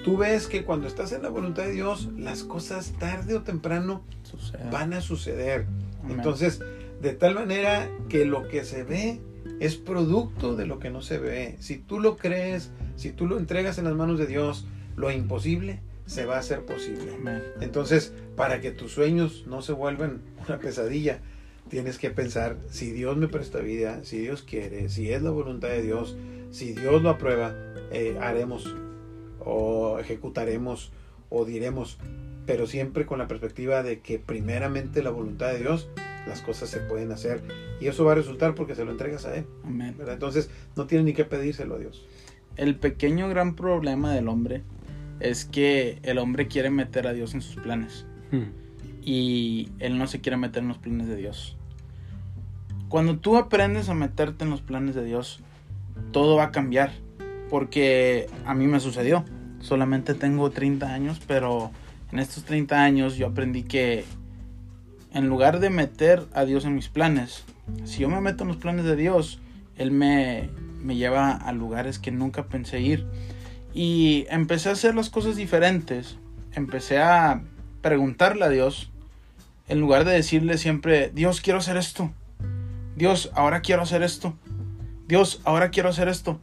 tú 0.03 0.17
ves 0.17 0.47
que 0.47 0.65
cuando 0.65 0.87
estás 0.87 1.13
en 1.13 1.23
la 1.23 1.29
voluntad 1.29 1.65
de 1.65 1.73
Dios, 1.73 2.09
las 2.17 2.45
cosas 2.45 2.95
tarde 2.99 3.37
o 3.37 3.43
temprano 3.43 4.03
Sucede. 4.23 4.71
van 4.73 4.95
a 4.95 5.03
suceder. 5.03 5.67
Amén. 6.03 6.17
Entonces, 6.17 6.61
de 7.03 7.13
tal 7.13 7.35
manera 7.35 7.91
que 8.09 8.25
lo 8.25 8.49
que 8.49 8.65
se 8.65 8.85
ve 8.85 9.21
es 9.61 9.77
producto 9.77 10.57
de 10.57 10.67
lo 10.67 10.79
que 10.79 10.89
no 10.91 11.03
se 11.03 11.19
ve. 11.19 11.57
Si 11.61 11.77
tú 11.77 12.01
lo 12.01 12.17
crees, 12.17 12.71
si 12.99 13.13
tú 13.13 13.27
lo 13.27 13.39
entregas 13.39 13.79
en 13.79 13.85
las 13.85 13.95
manos 13.95 14.19
de 14.19 14.27
Dios, 14.27 14.67
lo 14.97 15.11
imposible 15.11 15.81
se 16.05 16.25
va 16.25 16.37
a 16.37 16.41
hacer 16.41 16.65
posible. 16.65 17.17
Entonces, 17.61 18.13
para 18.35 18.61
que 18.61 18.73
tus 18.73 18.93
sueños 18.93 19.45
no 19.47 19.63
se 19.63 19.73
vuelvan 19.73 20.23
una 20.49 20.59
pesadilla, 20.59 21.21
tienes 21.69 21.99
que 21.99 22.11
pensar, 22.11 22.57
si 22.71 22.91
Dios 22.91 23.17
me 23.17 23.29
presta 23.29 23.61
vida, 23.61 24.01
si 24.03 24.19
Dios 24.19 24.43
quiere, 24.43 24.89
si 24.89 25.13
es 25.13 25.23
la 25.23 25.31
voluntad 25.31 25.69
de 25.69 25.83
Dios, 25.83 26.17
si 26.51 26.73
Dios 26.73 27.03
lo 27.03 27.11
aprueba, 27.11 27.55
eh, 27.93 28.19
haremos 28.21 28.75
o 29.39 29.99
ejecutaremos 29.99 30.93
o 31.29 31.45
diremos, 31.45 31.99
pero 32.47 32.67
siempre 32.67 33.07
con 33.07 33.19
la 33.19 33.29
perspectiva 33.29 33.83
de 33.83 34.01
que 34.01 34.19
primeramente 34.19 35.03
la 35.03 35.11
voluntad 35.11 35.53
de 35.53 35.59
Dios, 35.59 35.89
las 36.27 36.41
cosas 36.41 36.69
se 36.69 36.81
pueden 36.81 37.13
hacer 37.13 37.43
y 37.81 37.87
eso 37.87 38.05
va 38.05 38.13
a 38.13 38.17
resultar 38.17 38.55
porque 38.55 38.75
se 38.75 38.85
lo 38.85 38.91
entregas 38.91 39.25
a 39.27 39.37
Él. 39.37 39.45
Entonces, 40.09 40.51
no 40.75 40.87
tienes 40.87 41.05
ni 41.05 41.13
que 41.13 41.25
pedírselo 41.25 41.77
a 41.77 41.79
Dios. 41.79 42.07
El 42.59 42.77
pequeño 42.77 43.29
gran 43.31 43.55
problema 43.55 44.13
del 44.13 44.29
hombre 44.29 44.63
es 45.21 45.47
que 45.47 45.99
el 46.03 46.19
hombre 46.19 46.47
quiere 46.49 46.69
meter 46.69 47.07
a 47.07 47.13
Dios 47.15 47.33
en 47.35 47.41
sus 47.41 47.57
planes 47.57 48.05
Hmm. 48.31 48.51
y 49.03 49.71
él 49.79 49.97
no 49.97 50.07
se 50.07 50.21
quiere 50.21 50.37
meter 50.37 50.63
en 50.63 50.69
los 50.69 50.79
planes 50.79 51.09
de 51.09 51.17
Dios. 51.17 51.57
Cuando 52.89 53.19
tú 53.19 53.37
aprendes 53.37 53.89
a 53.89 53.95
meterte 53.95 54.45
en 54.45 54.51
los 54.51 54.61
planes 54.61 54.95
de 54.95 55.05
Dios, 55.05 55.41
todo 56.13 56.37
va 56.37 56.45
a 56.45 56.53
cambiar. 56.53 56.93
Porque 57.49 58.27
a 58.45 58.55
mí 58.55 58.67
me 58.67 58.81
sucedió. 58.81 59.25
Solamente 59.61 60.13
tengo 60.13 60.51
30 60.51 60.93
años, 60.93 61.21
pero 61.27 61.71
en 62.13 62.19
estos 62.19 62.45
30 62.45 62.83
años 62.83 63.17
yo 63.17 63.27
aprendí 63.27 63.63
que 63.63 64.05
en 65.15 65.29
lugar 65.29 65.59
de 65.59 65.71
meter 65.71 66.27
a 66.35 66.45
Dios 66.45 66.67
en 66.67 66.75
mis 66.75 66.89
planes, 66.89 67.45
si 67.85 68.01
yo 68.01 68.11
me 68.11 68.21
meto 68.21 68.45
en 68.45 68.49
los 68.49 68.59
planes 68.59 68.85
de 68.85 68.97
Dios, 68.97 69.41
Él 69.79 69.91
me, 69.91 70.51
me 70.83 70.97
lleva 70.97 71.33
a 71.33 71.53
lugares 71.53 71.99
que 71.99 72.11
nunca 72.11 72.47
pensé 72.47 72.81
ir. 72.81 73.07
Y 73.73 74.27
empecé 74.29 74.69
a 74.69 74.73
hacer 74.73 74.95
las 74.95 75.11
cosas 75.11 75.37
diferentes. 75.37 76.19
Empecé 76.53 76.99
a 76.99 77.43
preguntarle 77.81 78.45
a 78.45 78.49
Dios, 78.49 78.91
en 79.69 79.81
lugar 79.81 80.05
de 80.05 80.13
decirle 80.13 80.59
siempre, 80.59 81.11
Dios, 81.15 81.41
quiero 81.41 81.61
hacer 81.61 81.77
esto. 81.77 82.11
Dios, 82.97 83.31
ahora 83.35 83.61
quiero 83.61 83.83
hacer 83.83 84.03
esto. 84.03 84.35
Dios, 85.07 85.41
ahora 85.45 85.71
quiero 85.71 85.89
hacer 85.89 86.09
esto. 86.09 86.41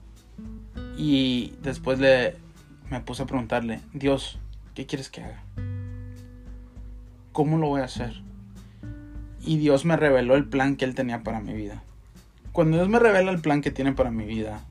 Y 0.98 1.54
después 1.62 2.00
le 2.00 2.36
me 2.90 3.00
puse 3.00 3.24
a 3.24 3.26
preguntarle, 3.26 3.82
Dios, 3.94 4.38
¿qué 4.74 4.86
quieres 4.86 5.10
que 5.10 5.22
haga? 5.22 5.44
¿Cómo 7.32 7.58
lo 7.58 7.68
voy 7.68 7.82
a 7.82 7.86
hacer? 7.86 8.22
Y 9.42 9.58
Dios 9.58 9.86
me 9.86 9.98
reveló 9.98 10.36
el 10.36 10.46
plan 10.46 10.76
que 10.76 10.86
Él 10.86 10.96
tenía 10.96 11.24
para 11.24 11.40
mi 11.40 11.54
vida. 11.54 11.84
Cuando 12.56 12.78
Dios 12.78 12.88
me 12.88 13.00
revela 13.00 13.32
el 13.32 13.42
plan 13.42 13.60
que 13.62 13.70
tiene 13.70 13.92
para 13.92 14.12
mi 14.12 14.24
vida, 14.24 14.64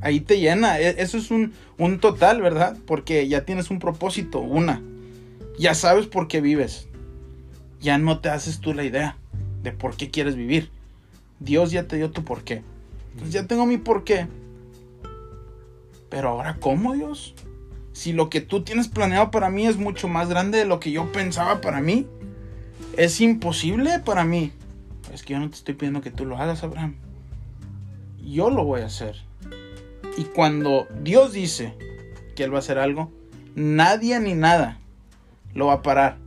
ahí 0.00 0.20
te 0.20 0.40
llena. 0.40 0.80
E- 0.80 1.02
Eso 1.02 1.18
es 1.18 1.30
un, 1.30 1.52
un 1.76 1.98
total, 2.00 2.40
¿verdad? 2.40 2.78
Porque 2.86 3.28
ya 3.28 3.44
tienes 3.44 3.70
un 3.70 3.78
propósito, 3.80 4.40
una. 4.40 4.80
Ya 5.58 5.74
sabes 5.74 6.06
por 6.06 6.26
qué 6.26 6.40
vives. 6.40 6.88
Ya 7.82 7.98
no 7.98 8.20
te 8.20 8.30
haces 8.30 8.60
tú 8.60 8.72
la 8.72 8.82
idea 8.82 9.18
de 9.62 9.72
por 9.72 9.94
qué 9.94 10.10
quieres 10.10 10.36
vivir. 10.36 10.70
Dios 11.38 11.70
ya 11.70 11.86
te 11.86 11.96
dio 11.96 12.10
tu 12.10 12.24
por 12.24 12.44
qué. 12.44 12.62
Entonces 13.10 13.34
ya 13.34 13.46
tengo 13.46 13.66
mi 13.66 13.76
por 13.76 14.04
qué. 14.04 14.26
Pero 16.08 16.30
ahora, 16.30 16.56
¿cómo 16.60 16.94
Dios? 16.94 17.34
Si 17.92 18.14
lo 18.14 18.30
que 18.30 18.40
tú 18.40 18.62
tienes 18.64 18.88
planeado 18.88 19.30
para 19.30 19.50
mí 19.50 19.66
es 19.66 19.76
mucho 19.76 20.08
más 20.08 20.30
grande 20.30 20.56
de 20.56 20.64
lo 20.64 20.80
que 20.80 20.92
yo 20.92 21.12
pensaba 21.12 21.60
para 21.60 21.82
mí, 21.82 22.06
es 22.96 23.20
imposible 23.20 23.98
para 23.98 24.24
mí. 24.24 24.52
Es 25.12 25.22
que 25.22 25.32
yo 25.34 25.40
no 25.40 25.48
te 25.50 25.56
estoy 25.56 25.74
pidiendo 25.74 26.00
que 26.00 26.10
tú 26.10 26.24
lo 26.24 26.36
hagas, 26.38 26.62
Abraham. 26.62 26.96
Yo 28.22 28.50
lo 28.50 28.64
voy 28.64 28.82
a 28.82 28.86
hacer. 28.86 29.16
Y 30.16 30.24
cuando 30.24 30.86
Dios 31.02 31.32
dice 31.32 31.74
que 32.36 32.44
Él 32.44 32.52
va 32.52 32.56
a 32.56 32.60
hacer 32.60 32.78
algo, 32.78 33.10
nadie 33.54 34.20
ni 34.20 34.34
nada 34.34 34.78
lo 35.54 35.66
va 35.66 35.74
a 35.74 35.82
parar. 35.82 36.18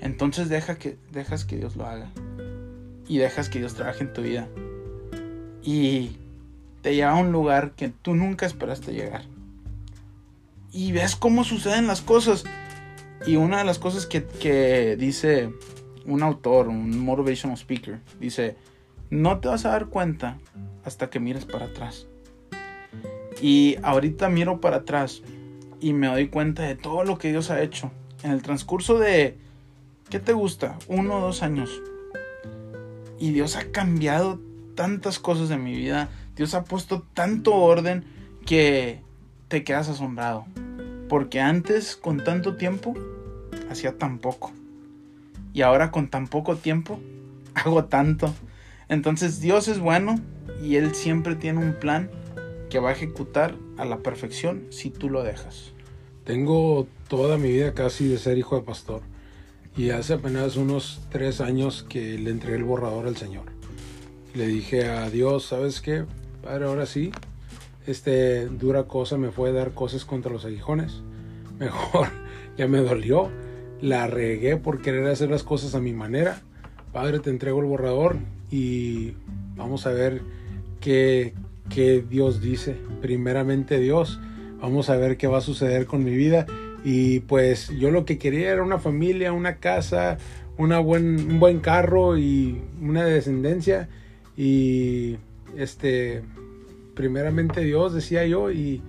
Entonces 0.00 0.48
deja 0.48 0.76
que, 0.76 0.98
dejas 1.10 1.44
que 1.44 1.56
Dios 1.56 1.76
lo 1.76 1.86
haga. 1.86 2.10
Y 3.08 3.18
dejas 3.18 3.48
que 3.48 3.58
Dios 3.58 3.74
trabaje 3.74 4.04
en 4.04 4.12
tu 4.12 4.22
vida. 4.22 4.48
Y 5.62 6.16
te 6.82 6.94
lleva 6.94 7.12
a 7.12 7.16
un 7.16 7.32
lugar 7.32 7.72
que 7.72 7.88
tú 7.88 8.14
nunca 8.14 8.46
esperaste 8.46 8.92
llegar. 8.92 9.22
Y 10.72 10.92
ves 10.92 11.16
cómo 11.16 11.44
suceden 11.44 11.86
las 11.86 12.00
cosas. 12.00 12.44
Y 13.26 13.36
una 13.36 13.58
de 13.58 13.64
las 13.64 13.78
cosas 13.78 14.06
que, 14.06 14.24
que 14.24 14.96
dice 14.96 15.52
un 16.06 16.22
autor, 16.22 16.68
un 16.68 16.98
motivational 16.98 17.56
speaker, 17.56 18.00
dice, 18.20 18.56
no 19.10 19.40
te 19.40 19.48
vas 19.48 19.64
a 19.66 19.70
dar 19.70 19.86
cuenta 19.86 20.38
hasta 20.84 21.10
que 21.10 21.20
mires 21.20 21.44
para 21.44 21.66
atrás. 21.66 22.06
Y 23.40 23.76
ahorita 23.82 24.28
miro 24.28 24.60
para 24.60 24.78
atrás 24.78 25.22
y 25.80 25.92
me 25.92 26.06
doy 26.06 26.28
cuenta 26.28 26.62
de 26.62 26.74
todo 26.74 27.04
lo 27.04 27.18
que 27.18 27.30
Dios 27.30 27.50
ha 27.50 27.62
hecho. 27.62 27.90
En 28.22 28.30
el 28.30 28.42
transcurso 28.42 28.98
de, 28.98 29.36
¿qué 30.08 30.18
te 30.18 30.32
gusta? 30.32 30.78
Uno 30.88 31.18
o 31.18 31.20
dos 31.20 31.42
años. 31.42 31.82
Y 33.18 33.32
Dios 33.32 33.56
ha 33.56 33.70
cambiado 33.70 34.40
tantas 34.74 35.18
cosas 35.18 35.50
en 35.50 35.64
mi 35.64 35.74
vida. 35.74 36.08
Dios 36.34 36.54
ha 36.54 36.64
puesto 36.64 37.02
tanto 37.14 37.54
orden 37.54 38.04
que 38.46 39.00
te 39.48 39.64
quedas 39.64 39.88
asombrado. 39.88 40.46
Porque 41.08 41.40
antes, 41.40 41.96
con 41.96 42.24
tanto 42.24 42.56
tiempo, 42.56 42.94
hacía 43.70 43.96
tan 43.96 44.18
poco. 44.18 44.52
Y 45.56 45.62
ahora 45.62 45.90
con 45.90 46.08
tan 46.08 46.28
poco 46.28 46.56
tiempo, 46.56 47.00
hago 47.54 47.86
tanto. 47.86 48.34
Entonces 48.90 49.40
Dios 49.40 49.68
es 49.68 49.78
bueno 49.78 50.20
y 50.62 50.76
Él 50.76 50.94
siempre 50.94 51.34
tiene 51.34 51.60
un 51.60 51.72
plan 51.72 52.10
que 52.68 52.78
va 52.78 52.90
a 52.90 52.92
ejecutar 52.92 53.56
a 53.78 53.86
la 53.86 54.00
perfección 54.00 54.66
si 54.68 54.90
tú 54.90 55.08
lo 55.08 55.22
dejas. 55.22 55.72
Tengo 56.24 56.86
toda 57.08 57.38
mi 57.38 57.48
vida 57.48 57.72
casi 57.72 58.06
de 58.06 58.18
ser 58.18 58.36
hijo 58.36 58.56
de 58.56 58.66
pastor. 58.66 59.00
Y 59.74 59.90
hace 59.90 60.12
apenas 60.12 60.56
unos 60.56 61.00
tres 61.08 61.40
años 61.40 61.86
que 61.88 62.18
le 62.18 62.32
entregué 62.32 62.56
el 62.56 62.64
borrador 62.64 63.06
al 63.06 63.16
Señor. 63.16 63.46
Le 64.34 64.46
dije 64.48 64.90
a 64.90 65.08
Dios, 65.08 65.46
¿sabes 65.46 65.80
qué? 65.80 66.04
Padre, 66.42 66.66
ahora 66.66 66.84
sí, 66.84 67.12
este 67.86 68.44
dura 68.46 68.82
cosa 68.82 69.16
me 69.16 69.30
fue 69.30 69.52
dar 69.52 69.72
cosas 69.72 70.04
contra 70.04 70.30
los 70.30 70.44
aguijones. 70.44 71.00
Mejor, 71.58 72.08
ya 72.58 72.68
me 72.68 72.80
dolió. 72.80 73.30
La 73.80 74.06
regué 74.06 74.56
por 74.56 74.80
querer 74.80 75.06
hacer 75.06 75.30
las 75.30 75.42
cosas 75.42 75.74
a 75.74 75.80
mi 75.80 75.92
manera. 75.92 76.40
Padre, 76.92 77.20
te 77.20 77.30
entrego 77.30 77.60
el 77.60 77.66
borrador 77.66 78.16
y 78.50 79.12
vamos 79.54 79.86
a 79.86 79.90
ver 79.90 80.22
qué, 80.80 81.34
qué 81.68 82.02
Dios 82.08 82.40
dice. 82.40 82.76
Primeramente 83.02 83.78
Dios. 83.78 84.18
Vamos 84.60 84.88
a 84.88 84.96
ver 84.96 85.16
qué 85.18 85.26
va 85.26 85.38
a 85.38 85.42
suceder 85.42 85.86
con 85.86 86.04
mi 86.04 86.14
vida. 86.14 86.46
Y 86.84 87.20
pues 87.20 87.68
yo 87.78 87.90
lo 87.90 88.04
que 88.04 88.16
quería 88.16 88.50
era 88.50 88.62
una 88.62 88.78
familia, 88.78 89.32
una 89.32 89.56
casa, 89.56 90.18
una 90.56 90.78
buen, 90.78 91.32
un 91.32 91.38
buen 91.38 91.60
carro 91.60 92.16
y 92.16 92.62
una 92.80 93.04
descendencia. 93.04 93.88
Y 94.36 95.16
este, 95.56 96.22
primeramente 96.94 97.62
Dios, 97.62 97.92
decía 97.92 98.26
yo, 98.26 98.50
y, 98.50 98.82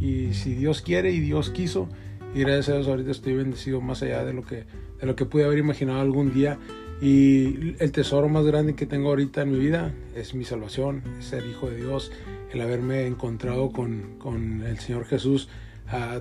y 0.00 0.34
si 0.34 0.54
Dios 0.54 0.82
quiere 0.82 1.12
y 1.12 1.20
Dios 1.20 1.50
quiso, 1.50 1.88
y 2.34 2.40
gracias 2.40 2.68
a 2.70 2.72
Dios 2.74 2.88
ahorita 2.88 3.12
estoy 3.12 3.34
bendecido 3.34 3.80
más 3.80 4.02
allá 4.02 4.24
de 4.24 4.32
lo 4.32 4.42
que, 4.42 4.64
de 5.00 5.06
lo 5.06 5.14
que 5.14 5.24
pude 5.24 5.44
haber 5.44 5.58
imaginado 5.58 6.00
algún 6.00 6.34
día. 6.34 6.58
Y 7.00 7.76
el 7.78 7.92
tesoro 7.92 8.28
más 8.28 8.44
grande 8.44 8.74
que 8.74 8.86
tengo 8.86 9.10
ahorita 9.10 9.42
en 9.42 9.52
mi 9.52 9.58
vida 9.58 9.94
es 10.16 10.34
mi 10.34 10.44
salvación, 10.44 11.02
es 11.18 11.26
ser 11.26 11.46
hijo 11.46 11.70
de 11.70 11.76
Dios, 11.76 12.10
el 12.52 12.60
haberme 12.60 13.06
encontrado 13.06 13.70
con, 13.70 14.16
con 14.18 14.62
el 14.62 14.78
Señor 14.80 15.04
Jesús. 15.06 15.48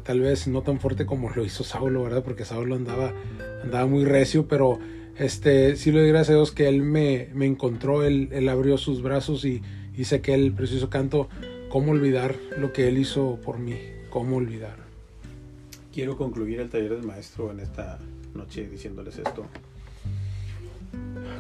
Tal 0.04 0.20
vez 0.20 0.48
no 0.48 0.62
tan 0.62 0.80
fuerte 0.80 1.06
como 1.06 1.32
lo 1.32 1.44
hizo 1.44 1.64
Saulo, 1.64 2.04
¿verdad? 2.04 2.24
Porque 2.24 2.46
Saulo 2.46 2.76
andaba, 2.76 3.14
andaba 3.64 3.88
muy 3.88 4.06
recio, 4.06 4.48
pero 4.48 4.80
este, 5.18 5.76
sí 5.78 5.92
le 5.92 6.02
doy 6.02 6.10
gracias 6.10 6.32
a 6.32 6.34
Dios 6.34 6.52
que 6.52 6.68
Él 6.68 6.84
me, 6.84 7.30
me 7.34 7.46
encontró, 7.46 8.04
él, 8.04 8.30
él, 8.32 8.50
abrió 8.50 8.78
sus 8.78 9.02
brazos 9.02 9.46
y 9.46 9.62
hice 9.96 10.18
aquel 10.18 10.52
precioso 10.54 10.90
canto, 10.90 11.30
¿cómo 11.70 11.92
olvidar 11.92 12.36
lo 12.58 12.74
que 12.74 12.88
Él 12.88 12.98
hizo 12.98 13.40
por 13.42 13.58
mí? 13.58 13.80
¿Cómo 14.10 14.38
olvidar? 14.38 14.93
Quiero 15.94 16.18
concluir 16.18 16.60
el 16.60 16.72
taller 16.72 16.96
del 16.96 17.04
maestro 17.04 17.52
en 17.52 17.60
esta 17.60 18.00
noche 18.34 18.68
diciéndoles 18.68 19.20
esto. 19.20 19.46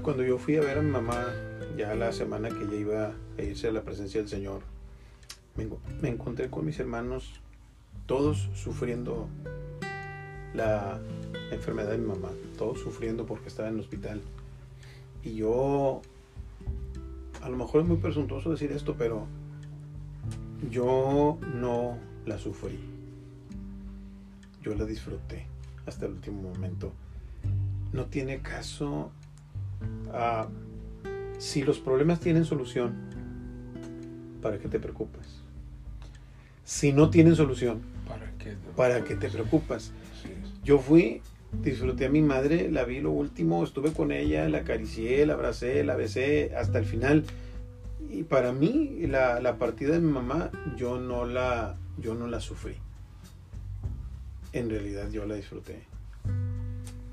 Cuando 0.03 0.23
yo 0.23 0.37
fui 0.37 0.57
a 0.57 0.61
ver 0.61 0.77
a 0.77 0.81
mi 0.83 0.91
mamá, 0.91 1.25
ya 1.75 1.95
la 1.95 2.11
semana 2.11 2.49
que 2.49 2.63
ella 2.65 2.75
iba 2.75 3.11
a 3.39 3.41
irse 3.41 3.69
a 3.69 3.71
la 3.71 3.81
presencia 3.81 4.19
del 4.19 4.29
Señor, 4.29 4.61
me, 5.55 5.67
me 6.03 6.09
encontré 6.09 6.51
con 6.51 6.67
mis 6.67 6.79
hermanos, 6.79 7.41
todos 8.05 8.47
sufriendo 8.53 9.27
la 10.53 10.99
enfermedad 11.51 11.89
de 11.89 11.97
mi 11.97 12.09
mamá, 12.09 12.29
todos 12.55 12.79
sufriendo 12.79 13.25
porque 13.25 13.47
estaba 13.47 13.69
en 13.69 13.73
el 13.73 13.79
hospital. 13.79 14.21
Y 15.23 15.33
yo, 15.33 16.03
a 17.41 17.49
lo 17.49 17.57
mejor 17.57 17.81
es 17.81 17.87
muy 17.87 17.97
presuntuoso 17.97 18.51
decir 18.51 18.71
esto, 18.71 18.93
pero 18.99 19.25
yo 20.69 21.39
no 21.55 21.97
la 22.27 22.37
sufrí. 22.37 22.93
Yo 24.63 24.73
la 24.75 24.85
disfruté 24.85 25.45
hasta 25.85 26.05
el 26.05 26.13
último 26.13 26.41
momento. 26.41 26.93
No 27.91 28.05
tiene 28.05 28.41
caso. 28.41 29.11
Uh, 30.07 30.47
si 31.37 31.63
los 31.63 31.79
problemas 31.79 32.21
tienen 32.21 32.45
solución, 32.45 32.93
¿para 34.41 34.57
qué 34.57 34.69
te 34.69 34.79
preocupas? 34.79 35.41
Si 36.63 36.93
no 36.93 37.09
tienen 37.09 37.35
solución, 37.35 37.81
¿Para 38.07 38.31
qué? 38.37 38.55
¿para 38.77 39.03
qué 39.03 39.15
te 39.15 39.29
preocupas? 39.29 39.91
Yo 40.63 40.79
fui, 40.79 41.21
disfruté 41.61 42.05
a 42.05 42.09
mi 42.09 42.21
madre, 42.21 42.71
la 42.71 42.85
vi 42.85 43.01
lo 43.01 43.11
último, 43.11 43.65
estuve 43.65 43.91
con 43.91 44.13
ella, 44.13 44.47
la 44.47 44.59
acaricié, 44.59 45.25
la 45.25 45.33
abracé, 45.33 45.83
la 45.83 45.97
besé 45.97 46.55
hasta 46.55 46.79
el 46.79 46.85
final. 46.85 47.25
Y 48.09 48.23
para 48.23 48.53
mí, 48.53 49.05
la, 49.07 49.41
la 49.41 49.57
partida 49.57 49.91
de 49.93 49.99
mi 49.99 50.11
mamá, 50.11 50.51
yo 50.77 50.97
no 50.97 51.25
la, 51.25 51.75
yo 51.97 52.15
no 52.15 52.27
la 52.27 52.39
sufrí. 52.39 52.75
En 54.53 54.69
realidad 54.69 55.09
yo 55.09 55.25
la 55.25 55.35
disfruté. 55.35 55.83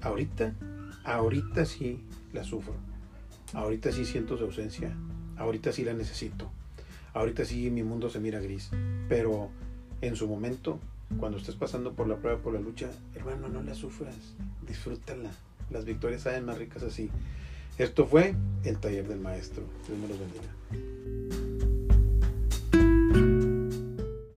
Ahorita, 0.02 0.54
ahorita 1.04 1.64
sí 1.64 2.04
la 2.32 2.44
sufro. 2.44 2.74
Ahorita 3.54 3.90
sí 3.92 4.04
siento 4.04 4.36
su 4.36 4.44
ausencia. 4.44 4.94
Ahorita 5.36 5.72
sí 5.72 5.84
la 5.84 5.94
necesito. 5.94 6.50
Ahorita 7.14 7.44
sí 7.44 7.70
mi 7.70 7.82
mundo 7.82 8.10
se 8.10 8.20
mira 8.20 8.40
gris. 8.40 8.70
Pero 9.08 9.50
en 10.02 10.16
su 10.16 10.28
momento, 10.28 10.78
cuando 11.18 11.38
estés 11.38 11.56
pasando 11.56 11.94
por 11.94 12.06
la 12.06 12.16
prueba, 12.16 12.38
por 12.38 12.52
la 12.52 12.60
lucha, 12.60 12.90
hermano, 13.14 13.48
no 13.48 13.62
la 13.62 13.74
sufras. 13.74 14.14
Disfrútala. 14.66 15.30
Las 15.70 15.84
victorias 15.84 16.22
saben 16.22 16.44
más 16.44 16.58
ricas 16.58 16.82
así. 16.82 17.10
Esto 17.78 18.06
fue 18.06 18.34
el 18.64 18.78
taller 18.78 19.08
del 19.08 19.20
maestro. 19.20 19.64
Dios 19.88 19.98
me 19.98 20.08
los 20.08 20.18
bendiga. 20.18 21.19